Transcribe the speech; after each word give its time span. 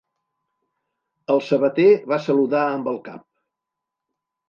El 1.35 1.45
sabater 1.49 1.87
va 2.15 2.21
saludar 2.31 2.65
amb 2.73 2.93
el 2.97 3.01
cap. 3.11 3.27